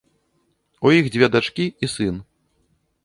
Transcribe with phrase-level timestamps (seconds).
[0.87, 2.15] У іх дзве дачкі і сын.